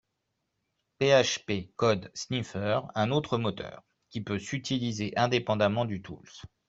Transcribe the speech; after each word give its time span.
PHP 0.99 1.73
Code 1.75 2.09
Sniffer 2.15 2.79
un 2.95 3.11
autre 3.11 3.37
moteur, 3.37 3.83
qui 4.09 4.21
peut 4.21 4.39
s'utiliser 4.39 5.15
indépendement 5.15 5.85
du 5.85 6.01
Tools 6.01 6.25